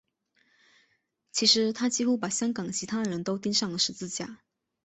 [1.31, 4.39] 其实他几乎把台湾其他的人都钉上了十字架。